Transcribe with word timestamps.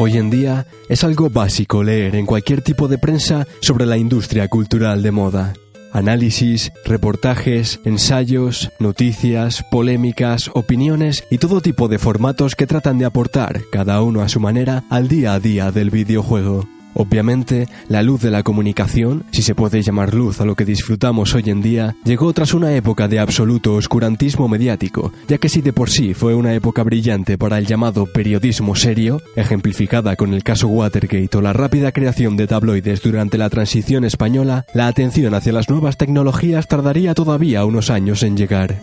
Hoy 0.00 0.16
en 0.16 0.30
día 0.30 0.64
es 0.88 1.02
algo 1.02 1.28
básico 1.28 1.82
leer 1.82 2.14
en 2.14 2.24
cualquier 2.24 2.62
tipo 2.62 2.86
de 2.86 2.98
prensa 2.98 3.48
sobre 3.60 3.84
la 3.84 3.96
industria 3.96 4.46
cultural 4.46 5.02
de 5.02 5.10
moda. 5.10 5.54
Análisis, 5.92 6.70
reportajes, 6.84 7.80
ensayos, 7.84 8.70
noticias, 8.78 9.64
polémicas, 9.72 10.52
opiniones 10.54 11.24
y 11.32 11.38
todo 11.38 11.60
tipo 11.60 11.88
de 11.88 11.98
formatos 11.98 12.54
que 12.54 12.68
tratan 12.68 12.98
de 12.98 13.06
aportar, 13.06 13.62
cada 13.72 14.00
uno 14.00 14.22
a 14.22 14.28
su 14.28 14.38
manera, 14.38 14.84
al 14.88 15.08
día 15.08 15.32
a 15.32 15.40
día 15.40 15.72
del 15.72 15.90
videojuego. 15.90 16.68
Obviamente, 16.98 17.68
la 17.88 18.02
luz 18.02 18.20
de 18.22 18.32
la 18.32 18.42
comunicación, 18.42 19.24
si 19.30 19.42
se 19.42 19.54
puede 19.54 19.82
llamar 19.82 20.14
luz 20.14 20.40
a 20.40 20.44
lo 20.44 20.56
que 20.56 20.64
disfrutamos 20.64 21.32
hoy 21.32 21.44
en 21.46 21.62
día, 21.62 21.94
llegó 22.04 22.32
tras 22.32 22.54
una 22.54 22.74
época 22.74 23.06
de 23.06 23.20
absoluto 23.20 23.74
oscurantismo 23.74 24.48
mediático, 24.48 25.12
ya 25.28 25.38
que 25.38 25.48
si 25.48 25.62
de 25.62 25.72
por 25.72 25.90
sí 25.90 26.12
fue 26.12 26.34
una 26.34 26.54
época 26.54 26.82
brillante 26.82 27.38
para 27.38 27.58
el 27.58 27.66
llamado 27.66 28.06
periodismo 28.06 28.74
serio, 28.74 29.22
ejemplificada 29.36 30.16
con 30.16 30.34
el 30.34 30.42
caso 30.42 30.66
Watergate 30.66 31.38
o 31.38 31.40
la 31.40 31.52
rápida 31.52 31.92
creación 31.92 32.36
de 32.36 32.48
tabloides 32.48 33.00
durante 33.00 33.38
la 33.38 33.48
transición 33.48 34.04
española, 34.04 34.66
la 34.74 34.88
atención 34.88 35.34
hacia 35.34 35.52
las 35.52 35.70
nuevas 35.70 35.98
tecnologías 35.98 36.66
tardaría 36.66 37.14
todavía 37.14 37.64
unos 37.64 37.90
años 37.90 38.24
en 38.24 38.36
llegar. 38.36 38.80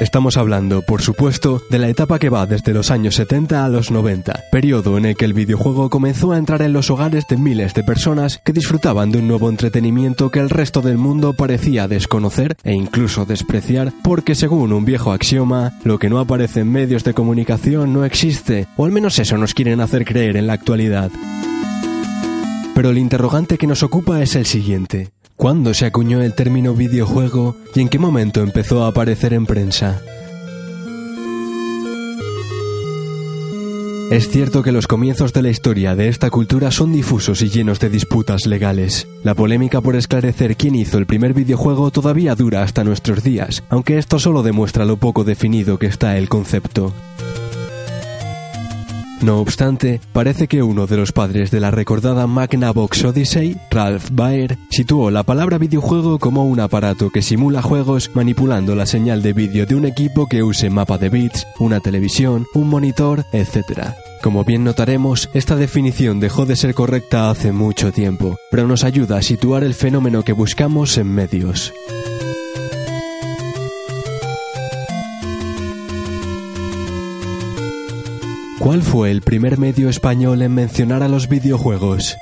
Estamos 0.00 0.38
hablando, 0.38 0.80
por 0.80 1.02
supuesto, 1.02 1.60
de 1.68 1.78
la 1.78 1.90
etapa 1.90 2.18
que 2.18 2.30
va 2.30 2.46
desde 2.46 2.72
los 2.72 2.90
años 2.90 3.16
70 3.16 3.66
a 3.66 3.68
los 3.68 3.90
90, 3.90 4.44
periodo 4.50 4.96
en 4.96 5.04
el 5.04 5.14
que 5.14 5.26
el 5.26 5.34
videojuego 5.34 5.90
comenzó 5.90 6.32
a 6.32 6.38
entrar 6.38 6.62
en 6.62 6.72
los 6.72 6.90
hogares 6.90 7.26
de 7.28 7.36
miles 7.36 7.74
de 7.74 7.84
personas 7.84 8.40
que 8.42 8.54
disfrutaban 8.54 9.10
de 9.10 9.18
un 9.18 9.28
nuevo 9.28 9.50
entretenimiento 9.50 10.30
que 10.30 10.38
el 10.38 10.48
resto 10.48 10.80
del 10.80 10.96
mundo 10.96 11.34
parecía 11.34 11.86
desconocer 11.86 12.56
e 12.64 12.72
incluso 12.72 13.26
despreciar, 13.26 13.92
porque 14.02 14.34
según 14.34 14.72
un 14.72 14.86
viejo 14.86 15.12
axioma, 15.12 15.78
lo 15.84 15.98
que 15.98 16.08
no 16.08 16.18
aparece 16.18 16.60
en 16.60 16.72
medios 16.72 17.04
de 17.04 17.12
comunicación 17.12 17.92
no 17.92 18.06
existe, 18.06 18.68
o 18.78 18.86
al 18.86 18.92
menos 18.92 19.18
eso 19.18 19.36
nos 19.36 19.52
quieren 19.52 19.82
hacer 19.82 20.06
creer 20.06 20.38
en 20.38 20.46
la 20.46 20.54
actualidad. 20.54 21.10
Pero 22.74 22.88
el 22.88 22.96
interrogante 22.96 23.58
que 23.58 23.66
nos 23.66 23.82
ocupa 23.82 24.22
es 24.22 24.34
el 24.34 24.46
siguiente. 24.46 25.10
¿Cuándo 25.40 25.72
se 25.72 25.86
acuñó 25.86 26.20
el 26.20 26.34
término 26.34 26.74
videojuego 26.74 27.56
y 27.74 27.80
en 27.80 27.88
qué 27.88 27.98
momento 27.98 28.42
empezó 28.42 28.84
a 28.84 28.88
aparecer 28.88 29.32
en 29.32 29.46
prensa? 29.46 30.02
Es 34.10 34.28
cierto 34.28 34.62
que 34.62 34.70
los 34.70 34.86
comienzos 34.86 35.32
de 35.32 35.40
la 35.40 35.48
historia 35.48 35.96
de 35.96 36.08
esta 36.08 36.28
cultura 36.28 36.70
son 36.70 36.92
difusos 36.92 37.40
y 37.40 37.48
llenos 37.48 37.80
de 37.80 37.88
disputas 37.88 38.44
legales. 38.44 39.08
La 39.24 39.34
polémica 39.34 39.80
por 39.80 39.96
esclarecer 39.96 40.58
quién 40.58 40.74
hizo 40.74 40.98
el 40.98 41.06
primer 41.06 41.32
videojuego 41.32 41.90
todavía 41.90 42.34
dura 42.34 42.62
hasta 42.62 42.84
nuestros 42.84 43.24
días, 43.24 43.62
aunque 43.70 43.96
esto 43.96 44.18
solo 44.18 44.42
demuestra 44.42 44.84
lo 44.84 44.98
poco 44.98 45.24
definido 45.24 45.78
que 45.78 45.86
está 45.86 46.18
el 46.18 46.28
concepto. 46.28 46.92
No 49.22 49.38
obstante, 49.38 50.00
parece 50.14 50.48
que 50.48 50.62
uno 50.62 50.86
de 50.86 50.96
los 50.96 51.12
padres 51.12 51.50
de 51.50 51.60
la 51.60 51.70
recordada 51.70 52.26
Magnavox 52.26 53.04
Odyssey, 53.04 53.54
Ralph 53.70 54.08
Baer, 54.12 54.56
situó 54.70 55.10
la 55.10 55.24
palabra 55.24 55.58
videojuego 55.58 56.18
como 56.18 56.46
un 56.46 56.58
aparato 56.58 57.10
que 57.10 57.20
simula 57.20 57.60
juegos 57.60 58.10
manipulando 58.14 58.74
la 58.74 58.86
señal 58.86 59.20
de 59.20 59.34
vídeo 59.34 59.66
de 59.66 59.74
un 59.74 59.84
equipo 59.84 60.26
que 60.26 60.42
use 60.42 60.70
mapa 60.70 60.96
de 60.96 61.10
bits, 61.10 61.46
una 61.58 61.80
televisión, 61.80 62.46
un 62.54 62.68
monitor, 62.68 63.26
etc. 63.32 63.90
Como 64.22 64.42
bien 64.44 64.64
notaremos, 64.64 65.28
esta 65.34 65.54
definición 65.54 66.18
dejó 66.18 66.46
de 66.46 66.56
ser 66.56 66.74
correcta 66.74 67.28
hace 67.28 67.52
mucho 67.52 67.92
tiempo, 67.92 68.38
pero 68.50 68.66
nos 68.66 68.84
ayuda 68.84 69.18
a 69.18 69.22
situar 69.22 69.64
el 69.64 69.74
fenómeno 69.74 70.22
que 70.22 70.32
buscamos 70.32 70.96
en 70.96 71.08
medios. 71.08 71.74
¿Cuál 78.70 78.84
fue 78.84 79.10
el 79.10 79.20
primer 79.20 79.58
medio 79.58 79.88
español 79.88 80.42
en 80.42 80.54
mencionar 80.54 81.02
a 81.02 81.08
los 81.08 81.28
videojuegos? 81.28 82.16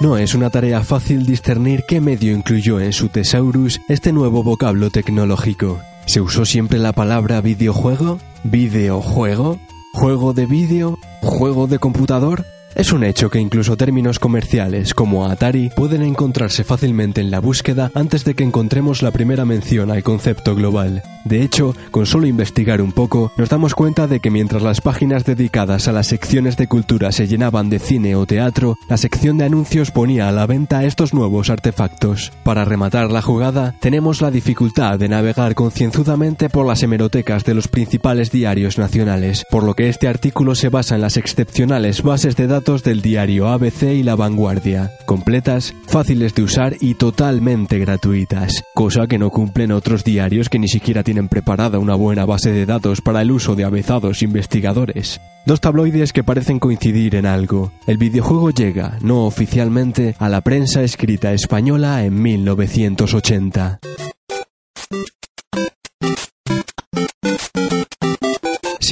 No 0.00 0.16
es 0.18 0.34
una 0.34 0.50
tarea 0.50 0.82
fácil 0.82 1.24
discernir 1.24 1.84
qué 1.86 2.00
medio 2.00 2.32
incluyó 2.32 2.80
en 2.80 2.92
su 2.92 3.08
thesaurus 3.08 3.80
este 3.88 4.12
nuevo 4.12 4.42
vocablo 4.42 4.90
tecnológico. 4.90 5.78
¿Se 6.06 6.20
usó 6.20 6.44
siempre 6.44 6.80
la 6.80 6.92
palabra 6.92 7.40
videojuego? 7.40 8.18
¿Videojuego? 8.42 9.60
¿Juego 9.92 10.32
de 10.32 10.46
vídeo? 10.46 10.98
¿Juego 11.20 11.68
de 11.68 11.78
computador? 11.78 12.44
Es 12.74 12.92
un 12.92 13.04
hecho 13.04 13.28
que 13.28 13.38
incluso 13.38 13.76
términos 13.76 14.18
comerciales 14.18 14.94
como 14.94 15.26
Atari 15.26 15.70
pueden 15.76 16.02
encontrarse 16.02 16.64
fácilmente 16.64 17.20
en 17.20 17.30
la 17.30 17.38
búsqueda 17.38 17.90
antes 17.94 18.24
de 18.24 18.34
que 18.34 18.44
encontremos 18.44 19.02
la 19.02 19.10
primera 19.10 19.44
mención 19.44 19.90
al 19.90 20.02
concepto 20.02 20.54
global. 20.54 21.02
De 21.24 21.42
hecho, 21.42 21.76
con 21.92 22.06
solo 22.06 22.26
investigar 22.26 22.82
un 22.82 22.90
poco, 22.90 23.30
nos 23.36 23.48
damos 23.48 23.74
cuenta 23.74 24.08
de 24.08 24.18
que 24.18 24.30
mientras 24.30 24.62
las 24.62 24.80
páginas 24.80 25.24
dedicadas 25.24 25.86
a 25.86 25.92
las 25.92 26.08
secciones 26.08 26.56
de 26.56 26.66
cultura 26.66 27.12
se 27.12 27.28
llenaban 27.28 27.68
de 27.68 27.78
cine 27.78 28.16
o 28.16 28.26
teatro, 28.26 28.76
la 28.88 28.96
sección 28.96 29.38
de 29.38 29.44
anuncios 29.44 29.92
ponía 29.92 30.28
a 30.28 30.32
la 30.32 30.46
venta 30.46 30.84
estos 30.84 31.14
nuevos 31.14 31.50
artefactos. 31.50 32.32
Para 32.42 32.64
rematar 32.64 33.12
la 33.12 33.22
jugada, 33.22 33.76
tenemos 33.80 34.20
la 34.20 34.32
dificultad 34.32 34.98
de 34.98 35.08
navegar 35.08 35.54
concienzudamente 35.54 36.48
por 36.48 36.66
las 36.66 36.82
hemerotecas 36.82 37.44
de 37.44 37.54
los 37.54 37.68
principales 37.68 38.32
diarios 38.32 38.78
nacionales, 38.78 39.44
por 39.50 39.62
lo 39.62 39.74
que 39.74 39.88
este 39.88 40.08
artículo 40.08 40.54
se 40.54 40.70
basa 40.70 40.96
en 40.96 41.02
las 41.02 41.16
excepcionales 41.16 42.02
bases 42.02 42.34
de 42.34 42.48
datos 42.48 42.61
del 42.62 43.02
diario 43.02 43.48
ABC 43.48 43.82
y 43.92 44.02
La 44.04 44.14
Vanguardia, 44.14 44.92
completas, 45.04 45.74
fáciles 45.88 46.32
de 46.34 46.44
usar 46.44 46.76
y 46.80 46.94
totalmente 46.94 47.80
gratuitas, 47.80 48.62
cosa 48.72 49.08
que 49.08 49.18
no 49.18 49.30
cumplen 49.30 49.72
otros 49.72 50.04
diarios 50.04 50.48
que 50.48 50.60
ni 50.60 50.68
siquiera 50.68 51.02
tienen 51.02 51.28
preparada 51.28 51.80
una 51.80 51.96
buena 51.96 52.24
base 52.24 52.52
de 52.52 52.64
datos 52.64 53.00
para 53.00 53.22
el 53.22 53.32
uso 53.32 53.56
de 53.56 53.64
avezados 53.64 54.22
investigadores. 54.22 55.20
Dos 55.44 55.60
tabloides 55.60 56.12
que 56.12 56.22
parecen 56.22 56.60
coincidir 56.60 57.16
en 57.16 57.26
algo. 57.26 57.72
El 57.88 57.98
videojuego 57.98 58.50
llega, 58.50 58.96
no 59.02 59.26
oficialmente, 59.26 60.14
a 60.20 60.28
la 60.28 60.40
prensa 60.40 60.82
escrita 60.82 61.32
española 61.32 62.04
en 62.04 62.22
1980. 62.22 63.80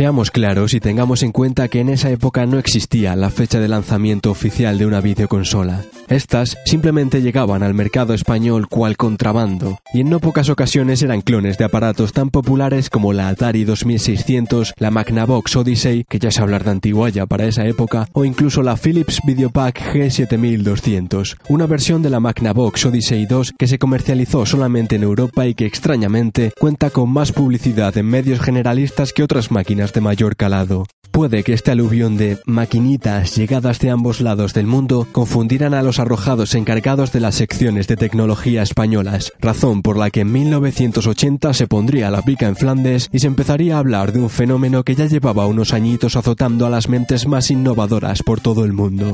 Seamos 0.01 0.31
claros 0.31 0.73
y 0.73 0.81
tengamos 0.81 1.23
en 1.23 1.31
cuenta 1.31 1.69
que 1.69 1.81
en 1.81 1.91
esa 1.91 2.09
época 2.09 2.47
no 2.47 2.59
existía 2.59 3.15
la 3.17 3.29
fecha 3.29 3.61
de 3.61 3.69
lanzamiento 3.69 4.31
oficial 4.31 4.79
de 4.79 4.87
una 4.87 5.03
videoconsola. 5.03 5.83
Estas 6.09 6.57
simplemente 6.65 7.21
llegaban 7.21 7.63
al 7.63 7.75
mercado 7.75 8.15
español 8.15 8.67
cual 8.67 8.97
contrabando, 8.97 9.79
y 9.93 10.01
en 10.01 10.09
no 10.09 10.19
pocas 10.19 10.49
ocasiones 10.49 11.03
eran 11.03 11.21
clones 11.21 11.59
de 11.59 11.67
aparatos 11.67 12.15
tan 12.15 12.31
populares 12.31 12.89
como 12.89 13.13
la 13.13 13.29
Atari 13.29 13.65
2600, 13.65 14.73
la 14.79 14.91
Magnavox 14.91 15.55
Odyssey, 15.55 16.05
que 16.09 16.19
ya 16.19 16.31
se 16.31 16.41
hablar 16.41 16.65
de 16.65 16.71
antiguaya 16.71 17.27
para 17.27 17.45
esa 17.45 17.67
época, 17.67 18.09
o 18.13 18.25
incluso 18.25 18.63
la 18.63 18.77
Philips 18.77 19.21
Videopack 19.25 19.95
G7200, 19.95 21.37
una 21.49 21.67
versión 21.67 22.03
de 22.03 22.11
la 22.11 22.21
Magnavox 22.21 22.87
Odyssey 22.87 23.27
2 23.27 23.53
que 23.57 23.69
se 23.69 23.79
comercializó 23.79 24.47
solamente 24.47 24.97
en 24.97 25.03
Europa 25.03 25.47
y 25.47 25.55
que 25.55 25.67
extrañamente 25.67 26.53
cuenta 26.59 26.89
con 26.89 27.11
más 27.11 27.31
publicidad 27.33 27.97
en 27.99 28.07
medios 28.07 28.41
generalistas 28.41 29.13
que 29.13 29.23
otras 29.23 29.53
máquinas 29.53 29.90
de 29.93 30.01
mayor 30.01 30.37
calado. 30.37 30.87
Puede 31.11 31.43
que 31.43 31.53
este 31.53 31.73
aluvión 31.73 32.17
de 32.17 32.39
maquinitas 32.47 33.37
llegadas 33.37 33.81
de 33.81 33.91
ambos 33.91 34.21
lados 34.21 34.55
del 34.55 34.67
mundo 34.67 35.07
confundieran 35.11 35.75
a 35.75 35.83
los 35.83 35.99
arrojados 35.99 36.55
encargados 36.55 37.13
de 37.13 37.21
las 37.21 37.35
secciones 37.35 37.89
de 37.89 37.97
tecnología 37.97 38.63
españolas, 38.63 39.33
razón 39.41 39.83
por 39.83 39.97
la 39.97 40.11
que 40.11 40.21
en 40.21 40.33
1980 40.33 41.53
se 41.53 41.67
pondría 41.67 42.11
la 42.11 42.23
pica 42.23 42.47
en 42.47 42.57
Flandes 42.57 43.09
y 43.13 43.19
se 43.19 43.27
empezaría 43.27 43.77
a 43.77 43.81
hablar 43.81 44.13
de 44.13 44.21
un 44.21 44.31
fenómeno 44.31 44.85
que 44.85 44.95
ya 44.95 45.07
llevaba 45.07 45.47
unos 45.47 45.75
añitos 45.75 46.17
azotando 46.17 46.65
a 46.65 46.71
las 46.71 46.89
mentes 46.89 47.27
más 47.27 47.51
innovadoras 47.51 48.23
por 48.23 48.41
todo 48.41 48.65
el 48.65 48.73
mundo. 48.73 49.13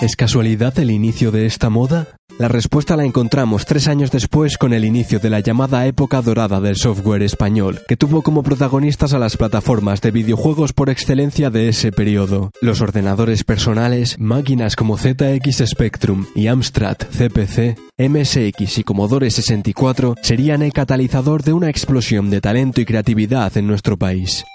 ¿Es 0.00 0.16
casualidad 0.16 0.78
el 0.78 0.90
inicio 0.90 1.30
de 1.30 1.46
esta 1.46 1.68
moda? 1.68 2.19
La 2.40 2.48
respuesta 2.48 2.96
la 2.96 3.04
encontramos 3.04 3.66
tres 3.66 3.86
años 3.86 4.10
después 4.10 4.56
con 4.56 4.72
el 4.72 4.86
inicio 4.86 5.18
de 5.18 5.28
la 5.28 5.40
llamada 5.40 5.84
época 5.84 6.22
dorada 6.22 6.58
del 6.58 6.76
software 6.76 7.22
español, 7.22 7.82
que 7.86 7.98
tuvo 7.98 8.22
como 8.22 8.42
protagonistas 8.42 9.12
a 9.12 9.18
las 9.18 9.36
plataformas 9.36 10.00
de 10.00 10.10
videojuegos 10.10 10.72
por 10.72 10.88
excelencia 10.88 11.50
de 11.50 11.68
ese 11.68 11.92
periodo. 11.92 12.50
Los 12.62 12.80
ordenadores 12.80 13.44
personales, 13.44 14.18
máquinas 14.18 14.74
como 14.74 14.96
ZX 14.96 15.64
Spectrum 15.66 16.24
y 16.34 16.46
Amstrad 16.46 16.96
CPC, 16.96 17.78
MSX 17.98 18.78
y 18.78 18.84
Commodore 18.84 19.30
64 19.30 20.14
serían 20.22 20.62
el 20.62 20.72
catalizador 20.72 21.42
de 21.42 21.52
una 21.52 21.68
explosión 21.68 22.30
de 22.30 22.40
talento 22.40 22.80
y 22.80 22.86
creatividad 22.86 23.54
en 23.58 23.66
nuestro 23.66 23.98
país. 23.98 24.46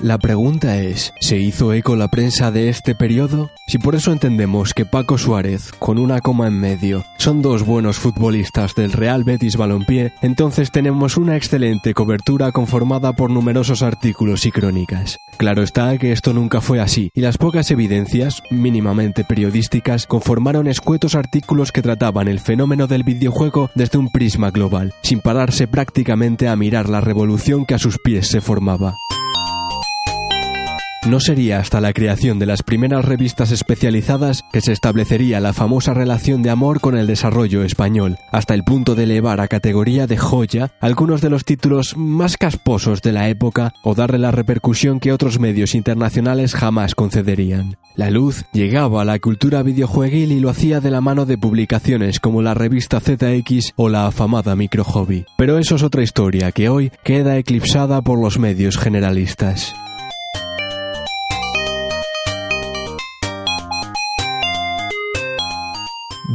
La 0.00 0.16
pregunta 0.16 0.78
es, 0.78 1.12
¿se 1.18 1.38
hizo 1.38 1.72
eco 1.72 1.96
la 1.96 2.06
prensa 2.06 2.52
de 2.52 2.68
este 2.68 2.94
periodo? 2.94 3.50
Si 3.66 3.78
por 3.78 3.96
eso 3.96 4.12
entendemos 4.12 4.72
que 4.72 4.86
Paco 4.86 5.18
Suárez, 5.18 5.72
con 5.80 5.98
una 5.98 6.20
coma 6.20 6.46
en 6.46 6.60
medio, 6.60 7.04
son 7.16 7.42
dos 7.42 7.66
buenos 7.66 7.98
futbolistas 7.98 8.76
del 8.76 8.92
Real 8.92 9.24
Betis 9.24 9.56
Balompié, 9.56 10.12
entonces 10.22 10.70
tenemos 10.70 11.16
una 11.16 11.36
excelente 11.36 11.94
cobertura 11.94 12.52
conformada 12.52 13.12
por 13.14 13.30
numerosos 13.30 13.82
artículos 13.82 14.46
y 14.46 14.52
crónicas. 14.52 15.18
Claro 15.36 15.64
está 15.64 15.98
que 15.98 16.12
esto 16.12 16.32
nunca 16.32 16.60
fue 16.60 16.78
así, 16.78 17.10
y 17.12 17.20
las 17.20 17.36
pocas 17.36 17.68
evidencias, 17.72 18.40
mínimamente 18.50 19.24
periodísticas, 19.24 20.06
conformaron 20.06 20.68
escuetos 20.68 21.16
artículos 21.16 21.72
que 21.72 21.82
trataban 21.82 22.28
el 22.28 22.38
fenómeno 22.38 22.86
del 22.86 23.02
videojuego 23.02 23.70
desde 23.74 23.98
un 23.98 24.10
prisma 24.10 24.52
global, 24.52 24.94
sin 25.02 25.20
pararse 25.20 25.66
prácticamente 25.66 26.46
a 26.46 26.54
mirar 26.54 26.88
la 26.88 27.00
revolución 27.00 27.66
que 27.66 27.74
a 27.74 27.78
sus 27.78 27.98
pies 27.98 28.28
se 28.28 28.40
formaba. 28.40 28.94
No 31.06 31.20
sería 31.20 31.60
hasta 31.60 31.80
la 31.80 31.92
creación 31.92 32.40
de 32.40 32.46
las 32.46 32.62
primeras 32.62 33.04
revistas 33.04 33.52
especializadas 33.52 34.42
que 34.52 34.60
se 34.60 34.72
establecería 34.72 35.38
la 35.38 35.52
famosa 35.52 35.94
relación 35.94 36.42
de 36.42 36.50
amor 36.50 36.80
con 36.80 36.98
el 36.98 37.06
desarrollo 37.06 37.62
español, 37.62 38.16
hasta 38.32 38.54
el 38.54 38.64
punto 38.64 38.96
de 38.96 39.04
elevar 39.04 39.40
a 39.40 39.46
categoría 39.46 40.08
de 40.08 40.16
joya 40.16 40.72
algunos 40.80 41.20
de 41.20 41.30
los 41.30 41.44
títulos 41.44 41.96
más 41.96 42.36
casposos 42.36 43.00
de 43.00 43.12
la 43.12 43.28
época 43.28 43.72
o 43.84 43.94
darle 43.94 44.18
la 44.18 44.32
repercusión 44.32 44.98
que 44.98 45.12
otros 45.12 45.38
medios 45.38 45.76
internacionales 45.76 46.54
jamás 46.54 46.96
concederían. 46.96 47.76
La 47.94 48.10
luz 48.10 48.44
llegaba 48.52 49.02
a 49.02 49.04
la 49.04 49.18
cultura 49.20 49.62
videojueguil 49.62 50.32
y 50.32 50.40
lo 50.40 50.50
hacía 50.50 50.80
de 50.80 50.90
la 50.90 51.00
mano 51.00 51.26
de 51.26 51.38
publicaciones 51.38 52.18
como 52.18 52.42
la 52.42 52.54
revista 52.54 53.00
ZX 53.00 53.72
o 53.76 53.88
la 53.88 54.06
afamada 54.06 54.56
Micro 54.56 54.84
Hobby. 54.84 55.24
Pero 55.36 55.58
eso 55.58 55.76
es 55.76 55.82
otra 55.84 56.02
historia 56.02 56.50
que 56.50 56.68
hoy 56.68 56.90
queda 57.04 57.36
eclipsada 57.36 58.02
por 58.02 58.20
los 58.20 58.38
medios 58.38 58.76
generalistas. 58.76 59.74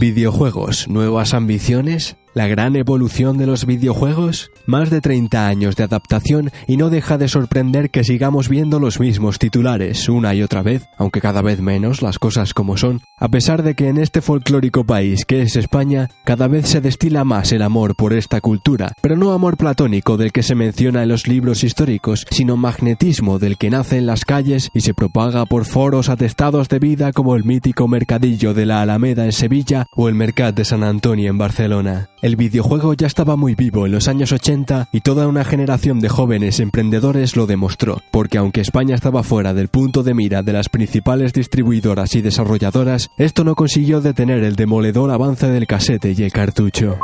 Videojuegos, 0.03 0.89
nuevas 0.89 1.33
ambiciones, 1.33 2.17
la 2.33 2.47
gran 2.47 2.75
evolución 2.75 3.37
de 3.37 3.47
los 3.47 3.65
videojuegos, 3.65 4.51
más 4.65 4.89
de 4.89 5.01
30 5.01 5.47
años 5.47 5.75
de 5.75 5.83
adaptación 5.83 6.51
y 6.67 6.77
no 6.77 6.89
deja 6.89 7.17
de 7.17 7.27
sorprender 7.27 7.89
que 7.89 8.03
sigamos 8.03 8.49
viendo 8.49 8.79
los 8.79 8.99
mismos 8.99 9.39
titulares 9.39 10.09
una 10.09 10.33
y 10.33 10.41
otra 10.41 10.63
vez, 10.63 10.87
aunque 10.97 11.21
cada 11.21 11.41
vez 11.41 11.61
menos 11.61 12.01
las 12.01 12.19
cosas 12.19 12.53
como 12.53 12.77
son, 12.77 13.01
a 13.17 13.29
pesar 13.29 13.63
de 13.63 13.75
que 13.75 13.89
en 13.89 13.97
este 13.97 14.21
folclórico 14.21 14.83
país 14.83 15.25
que 15.25 15.41
es 15.41 15.55
España, 15.55 16.09
cada 16.23 16.47
vez 16.47 16.67
se 16.67 16.81
destila 16.81 17.23
más 17.23 17.51
el 17.51 17.61
amor 17.61 17.95
por 17.95 18.13
esta 18.13 18.41
cultura, 18.41 18.93
pero 19.01 19.15
no 19.15 19.31
amor 19.31 19.57
platónico 19.57 20.17
del 20.17 20.31
que 20.31 20.43
se 20.43 20.55
menciona 20.55 21.03
en 21.03 21.09
los 21.09 21.27
libros 21.27 21.63
históricos, 21.63 22.25
sino 22.29 22.57
magnetismo 22.57 23.39
del 23.39 23.57
que 23.57 23.69
nace 23.69 23.97
en 23.97 24.05
las 24.05 24.25
calles 24.25 24.69
y 24.73 24.81
se 24.81 24.93
propaga 24.93 25.45
por 25.45 25.65
foros 25.65 26.09
atestados 26.09 26.69
de 26.69 26.79
vida 26.79 27.11
como 27.11 27.35
el 27.35 27.43
mítico 27.43 27.87
mercadillo 27.87 28.53
de 28.53 28.65
la 28.65 28.81
Alameda 28.81 29.25
en 29.25 29.31
Sevilla 29.31 29.85
o 29.91 30.09
el 30.09 30.15
Mercat 30.15 30.55
de 30.55 30.65
San 30.65 30.83
Antonio 30.83 31.29
en 31.29 31.37
Barcelona. 31.37 32.09
El 32.23 32.37
videojuego 32.37 32.93
ya 32.93 33.05
estaba 33.05 33.35
muy 33.35 33.53
vivo 33.53 33.85
en 33.85 33.91
los 33.91 34.07
años 34.07 34.31
80 34.31 34.87
y 34.93 35.01
toda 35.01 35.27
una 35.27 35.43
generación 35.43 35.99
de 35.99 36.07
jóvenes 36.07 36.61
emprendedores 36.61 37.35
lo 37.35 37.47
demostró, 37.47 38.01
porque 38.11 38.37
aunque 38.37 38.61
España 38.61 38.95
estaba 38.95 39.23
fuera 39.23 39.53
del 39.53 39.67
punto 39.67 40.03
de 40.03 40.13
mira 40.13 40.41
de 40.41 40.53
las 40.53 40.69
principales 40.69 41.33
distribuidoras 41.33 42.15
y 42.15 42.21
desarrolladoras, 42.21 43.09
esto 43.17 43.43
no 43.43 43.55
consiguió 43.55 43.99
detener 43.99 44.41
el 44.45 44.55
demoledor 44.55 45.11
avance 45.11 45.49
del 45.49 45.67
casete 45.67 46.15
y 46.17 46.23
el 46.23 46.31
cartucho 46.31 46.97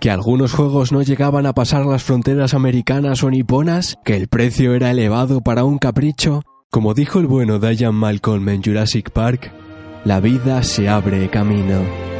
que 0.00 0.12
algunos 0.12 0.52
juegos 0.52 0.92
no 0.92 1.02
llegaban 1.02 1.44
a 1.44 1.52
pasar 1.52 1.84
las 1.84 2.04
fronteras 2.04 2.54
americanas 2.54 3.24
o 3.24 3.30
niponas, 3.30 3.98
que 4.04 4.14
el 4.14 4.28
precio 4.28 4.74
era 4.74 4.92
elevado 4.92 5.40
para 5.40 5.64
un 5.64 5.78
capricho. 5.78 6.42
Como 6.70 6.94
dijo 6.94 7.18
el 7.18 7.26
bueno 7.26 7.58
Diane 7.58 7.90
Malcolm 7.90 8.48
en 8.50 8.62
Jurassic 8.62 9.10
Park, 9.10 9.50
la 10.04 10.20
vida 10.20 10.62
se 10.62 10.88
abre 10.88 11.28
camino. 11.30 12.17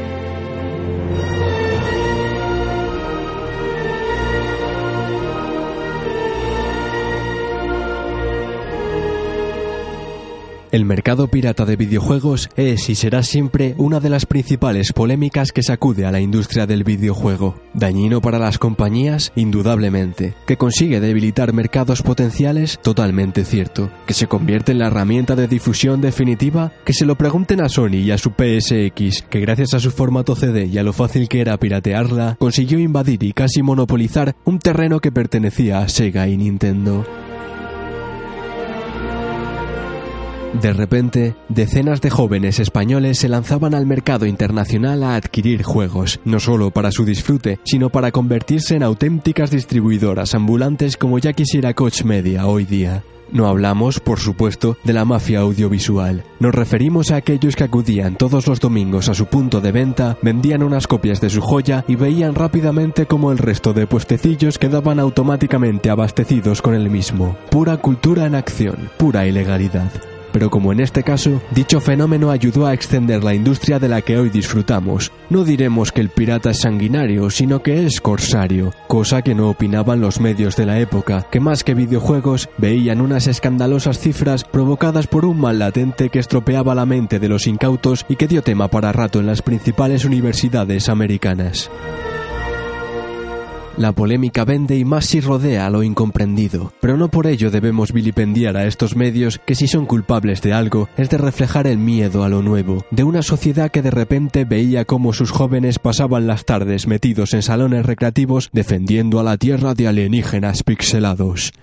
El 10.71 10.85
mercado 10.85 11.27
pirata 11.27 11.65
de 11.65 11.75
videojuegos 11.75 12.47
es 12.55 12.89
y 12.89 12.95
será 12.95 13.23
siempre 13.23 13.73
una 13.79 13.99
de 13.99 14.09
las 14.09 14.27
principales 14.27 14.93
polémicas 14.93 15.51
que 15.51 15.63
sacude 15.63 16.05
a 16.05 16.11
la 16.11 16.19
industria 16.19 16.67
del 16.67 16.83
videojuego. 16.83 17.55
Dañino 17.73 18.21
para 18.21 18.37
las 18.37 18.59
compañías, 18.59 19.31
indudablemente. 19.35 20.35
Que 20.45 20.57
consigue 20.57 20.99
debilitar 20.99 21.53
mercados 21.53 22.03
potenciales, 22.03 22.77
totalmente 22.83 23.45
cierto. 23.45 23.89
Que 24.05 24.13
se 24.13 24.27
convierte 24.27 24.71
en 24.71 24.77
la 24.77 24.87
herramienta 24.87 25.35
de 25.35 25.47
difusión 25.47 26.01
definitiva, 26.01 26.71
que 26.85 26.93
se 26.93 27.07
lo 27.07 27.15
pregunten 27.15 27.61
a 27.61 27.69
Sony 27.69 28.03
y 28.03 28.11
a 28.11 28.19
su 28.19 28.29
PSX, 28.29 29.23
que 29.23 29.39
gracias 29.39 29.73
a 29.73 29.79
su 29.79 29.89
formato 29.89 30.35
CD 30.35 30.67
y 30.67 30.77
a 30.77 30.83
lo 30.83 30.93
fácil 30.93 31.27
que 31.27 31.41
era 31.41 31.57
piratearla, 31.57 32.35
consiguió 32.37 32.77
invadir 32.77 33.23
y 33.23 33.33
casi 33.33 33.63
monopolizar 33.63 34.35
un 34.45 34.59
terreno 34.59 34.99
que 34.99 35.11
pertenecía 35.11 35.79
a 35.79 35.89
Sega 35.89 36.27
y 36.27 36.37
Nintendo. 36.37 37.07
De 40.53 40.73
repente, 40.73 41.35
decenas 41.47 42.01
de 42.01 42.09
jóvenes 42.09 42.59
españoles 42.59 43.19
se 43.19 43.29
lanzaban 43.29 43.73
al 43.73 43.85
mercado 43.85 44.25
internacional 44.25 45.03
a 45.03 45.15
adquirir 45.15 45.63
juegos, 45.63 46.19
no 46.25 46.39
solo 46.39 46.71
para 46.71 46.91
su 46.91 47.05
disfrute, 47.05 47.59
sino 47.63 47.89
para 47.89 48.11
convertirse 48.11 48.75
en 48.75 48.83
auténticas 48.83 49.51
distribuidoras 49.51 50.33
ambulantes 50.35 50.97
como 50.97 51.19
ya 51.19 51.33
quisiera 51.33 51.73
Coach 51.75 52.03
Media 52.03 52.47
hoy 52.47 52.65
día. 52.65 53.03
No 53.31 53.47
hablamos, 53.47 53.99
por 53.99 54.19
supuesto, 54.19 54.75
de 54.83 54.91
la 54.91 55.05
mafia 55.05 55.41
audiovisual. 55.41 56.23
Nos 56.39 56.55
referimos 56.55 57.11
a 57.11 57.17
aquellos 57.17 57.55
que 57.55 57.63
acudían 57.63 58.15
todos 58.15 58.47
los 58.47 58.59
domingos 58.59 59.07
a 59.07 59.13
su 59.13 59.27
punto 59.27 59.61
de 59.61 59.71
venta, 59.71 60.17
vendían 60.23 60.63
unas 60.63 60.87
copias 60.87 61.21
de 61.21 61.29
su 61.29 61.41
joya 61.41 61.85
y 61.87 61.95
veían 61.95 62.33
rápidamente 62.33 63.05
cómo 63.05 63.31
el 63.31 63.37
resto 63.37 63.71
de 63.73 63.85
puestecillos 63.85 64.57
quedaban 64.57 64.99
automáticamente 64.99 65.91
abastecidos 65.91 66.63
con 66.63 66.73
el 66.73 66.89
mismo. 66.89 67.37
Pura 67.51 67.77
cultura 67.77 68.25
en 68.25 68.33
acción, 68.33 68.89
pura 68.97 69.27
ilegalidad 69.27 70.08
pero 70.31 70.49
como 70.49 70.71
en 70.71 70.79
este 70.79 71.03
caso, 71.03 71.41
dicho 71.51 71.79
fenómeno 71.79 72.31
ayudó 72.31 72.65
a 72.65 72.73
extender 72.73 73.23
la 73.23 73.33
industria 73.33 73.79
de 73.79 73.89
la 73.89 74.01
que 74.01 74.17
hoy 74.17 74.29
disfrutamos. 74.29 75.11
No 75.29 75.43
diremos 75.43 75.91
que 75.91 76.01
el 76.01 76.09
pirata 76.09 76.51
es 76.51 76.61
sanguinario, 76.61 77.29
sino 77.29 77.61
que 77.61 77.85
es 77.85 78.01
corsario, 78.01 78.73
cosa 78.87 79.21
que 79.21 79.35
no 79.35 79.49
opinaban 79.49 80.01
los 80.01 80.19
medios 80.19 80.55
de 80.55 80.65
la 80.65 80.79
época, 80.79 81.27
que 81.31 81.39
más 81.39 81.63
que 81.63 81.73
videojuegos 81.73 82.49
veían 82.57 83.01
unas 83.01 83.27
escandalosas 83.27 83.99
cifras 83.99 84.43
provocadas 84.43 85.07
por 85.07 85.25
un 85.25 85.39
mal 85.39 85.59
latente 85.59 86.09
que 86.09 86.19
estropeaba 86.19 86.75
la 86.75 86.85
mente 86.85 87.19
de 87.19 87.29
los 87.29 87.47
incautos 87.47 88.05
y 88.09 88.15
que 88.15 88.27
dio 88.27 88.41
tema 88.41 88.67
para 88.67 88.91
rato 88.91 89.19
en 89.19 89.27
las 89.27 89.41
principales 89.41 90.05
universidades 90.05 90.89
americanas. 90.89 91.69
La 93.79 93.93
polémica 93.93 94.43
vende 94.43 94.77
y 94.77 94.83
más 94.83 95.05
si 95.05 95.21
rodea 95.21 95.65
a 95.65 95.69
lo 95.69 95.83
incomprendido, 95.83 96.73
pero 96.81 96.97
no 96.97 97.07
por 97.07 97.27
ello 97.27 97.49
debemos 97.49 97.93
vilipendiar 97.93 98.57
a 98.57 98.67
estos 98.67 98.97
medios 98.97 99.39
que 99.45 99.55
si 99.55 99.69
son 99.69 99.85
culpables 99.85 100.41
de 100.41 100.51
algo 100.51 100.89
es 100.97 101.09
de 101.09 101.17
reflejar 101.17 101.65
el 101.65 101.77
miedo 101.77 102.25
a 102.25 102.29
lo 102.29 102.41
nuevo, 102.41 102.83
de 102.91 103.05
una 103.05 103.21
sociedad 103.21 103.71
que 103.71 103.81
de 103.81 103.89
repente 103.89 104.43
veía 104.43 104.83
cómo 104.83 105.13
sus 105.13 105.31
jóvenes 105.31 105.79
pasaban 105.79 106.27
las 106.27 106.43
tardes 106.43 106.87
metidos 106.87 107.33
en 107.33 107.41
salones 107.41 107.85
recreativos 107.85 108.49
defendiendo 108.51 109.17
a 109.17 109.23
la 109.23 109.37
tierra 109.37 109.73
de 109.75 109.87
alienígenas 109.87 110.63
pixelados. 110.63 111.53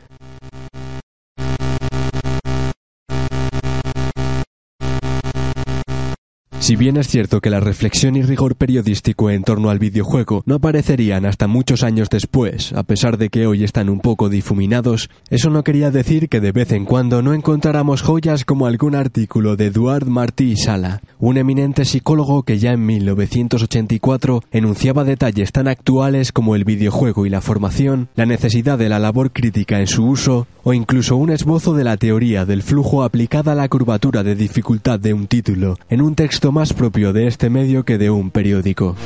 Si 6.67 6.75
bien 6.75 6.97
es 6.97 7.07
cierto 7.07 7.41
que 7.41 7.49
la 7.49 7.61
reflexión 7.61 8.17
y 8.17 8.23
rigor 8.23 8.57
periodístico 8.57 9.31
en 9.31 9.45
torno 9.45 9.71
al 9.71 9.79
videojuego 9.79 10.43
no 10.47 10.57
aparecerían 10.57 11.25
hasta 11.25 11.47
muchos 11.47 11.85
años 11.85 12.09
después, 12.11 12.73
a 12.73 12.83
pesar 12.83 13.19
de 13.19 13.29
que 13.29 13.47
hoy 13.47 13.63
están 13.63 13.89
un 13.89 14.01
poco 14.01 14.29
difuminados, 14.29 15.09
eso 15.31 15.49
no 15.49 15.63
quería 15.63 15.93
decir 15.93 16.29
que 16.29 16.41
de 16.41 16.51
vez 16.51 16.73
en 16.73 16.85
cuando 16.85 17.23
no 17.23 17.35
encontráramos 17.35 18.03
joyas 18.03 18.45
como 18.45 18.67
algún 18.67 18.97
artículo 18.97 19.55
de 19.55 19.67
Eduard 19.67 20.07
Martí 20.07 20.57
Sala, 20.57 21.03
un 21.21 21.37
eminente 21.37 21.85
psicólogo 21.85 22.43
que 22.43 22.59
ya 22.59 22.73
en 22.73 22.85
1984 22.85 24.43
enunciaba 24.51 25.05
detalles 25.05 25.53
tan 25.53 25.69
actuales 25.69 26.33
como 26.33 26.57
el 26.57 26.65
videojuego 26.65 27.27
y 27.27 27.31
la 27.31 27.43
formación, 27.43 28.09
la 28.17 28.27
necesidad 28.27 28.77
de 28.77 28.89
la 28.89 28.99
labor 28.99 29.31
crítica 29.31 29.79
en 29.79 29.87
su 29.87 30.05
uso, 30.05 30.49
o 30.65 30.73
incluso 30.73 31.15
un 31.15 31.31
esbozo 31.31 31.75
de 31.75 31.85
la 31.85 31.97
teoría 31.97 32.45
del 32.45 32.65
flujo 32.65 33.05
aplicada 33.05 33.53
a 33.53 33.55
la 33.55 33.69
curvatura 33.69 34.25
de 34.25 34.35
dificultad 34.35 34.99
de 34.99 35.15
un 35.15 35.29
título, 35.29 35.79
en 35.89 36.03
un 36.03 36.17
texto 36.17 36.51
más 36.57 36.73
propio 36.73 37.13
de 37.13 37.27
este 37.27 37.51
medio 37.51 37.85
que 37.85 37.99
de 37.99 38.09
un 38.09 38.31
periódico. 38.31 38.97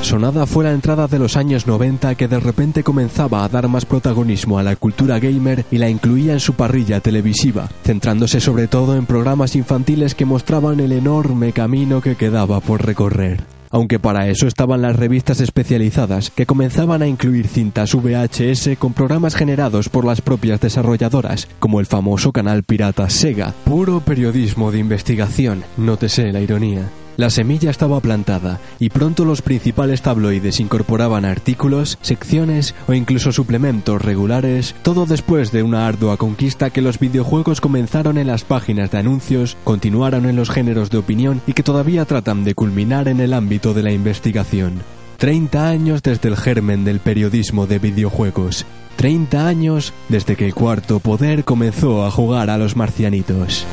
Sonada 0.00 0.46
fue 0.46 0.64
la 0.64 0.72
entrada 0.72 1.06
de 1.08 1.18
los 1.18 1.36
años 1.36 1.66
90 1.66 2.14
que 2.14 2.26
de 2.26 2.40
repente 2.40 2.82
comenzaba 2.82 3.44
a 3.44 3.48
dar 3.50 3.68
más 3.68 3.84
protagonismo 3.84 4.58
a 4.58 4.62
la 4.62 4.76
cultura 4.76 5.18
gamer 5.18 5.66
y 5.70 5.76
la 5.76 5.90
incluía 5.90 6.32
en 6.32 6.40
su 6.40 6.54
parrilla 6.54 7.00
televisiva, 7.00 7.68
centrándose 7.84 8.40
sobre 8.40 8.66
todo 8.66 8.96
en 8.96 9.04
programas 9.04 9.56
infantiles 9.56 10.14
que 10.14 10.24
mostraban 10.24 10.80
el 10.80 10.92
enorme 10.92 11.52
camino 11.52 12.00
que 12.00 12.16
quedaba 12.16 12.60
por 12.60 12.86
recorrer. 12.86 13.57
Aunque 13.70 13.98
para 13.98 14.28
eso 14.28 14.46
estaban 14.46 14.82
las 14.82 14.96
revistas 14.96 15.40
especializadas 15.40 16.30
que 16.30 16.46
comenzaban 16.46 17.02
a 17.02 17.06
incluir 17.06 17.48
cintas 17.48 17.94
VHS 17.94 18.78
con 18.78 18.92
programas 18.92 19.34
generados 19.34 19.88
por 19.88 20.04
las 20.04 20.20
propias 20.20 20.60
desarrolladoras, 20.60 21.48
como 21.58 21.80
el 21.80 21.86
famoso 21.86 22.32
canal 22.32 22.62
pirata 22.62 23.08
Sega. 23.08 23.54
Puro 23.64 24.00
periodismo 24.00 24.72
de 24.72 24.78
investigación, 24.78 25.64
nótese 25.76 26.32
la 26.32 26.40
ironía. 26.40 26.88
La 27.18 27.30
semilla 27.30 27.72
estaba 27.72 27.98
plantada 27.98 28.60
y 28.78 28.90
pronto 28.90 29.24
los 29.24 29.42
principales 29.42 30.02
tabloides 30.02 30.60
incorporaban 30.60 31.24
artículos, 31.24 31.98
secciones 32.00 32.76
o 32.86 32.92
incluso 32.92 33.32
suplementos 33.32 34.00
regulares, 34.00 34.76
todo 34.82 35.04
después 35.04 35.50
de 35.50 35.64
una 35.64 35.88
ardua 35.88 36.16
conquista 36.16 36.70
que 36.70 36.80
los 36.80 37.00
videojuegos 37.00 37.60
comenzaron 37.60 38.18
en 38.18 38.28
las 38.28 38.44
páginas 38.44 38.92
de 38.92 38.98
anuncios, 38.98 39.56
continuaron 39.64 40.26
en 40.26 40.36
los 40.36 40.48
géneros 40.48 40.90
de 40.90 40.98
opinión 40.98 41.42
y 41.44 41.54
que 41.54 41.64
todavía 41.64 42.04
tratan 42.04 42.44
de 42.44 42.54
culminar 42.54 43.08
en 43.08 43.18
el 43.18 43.34
ámbito 43.34 43.74
de 43.74 43.82
la 43.82 43.90
investigación. 43.90 44.74
30 45.16 45.68
años 45.68 46.04
desde 46.04 46.28
el 46.28 46.36
germen 46.36 46.84
del 46.84 47.00
periodismo 47.00 47.66
de 47.66 47.80
videojuegos. 47.80 48.64
30 48.94 49.48
años 49.48 49.92
desde 50.08 50.36
que 50.36 50.46
el 50.46 50.54
cuarto 50.54 51.00
poder 51.00 51.42
comenzó 51.42 52.06
a 52.06 52.12
jugar 52.12 52.48
a 52.48 52.58
los 52.58 52.76
marcianitos. 52.76 53.66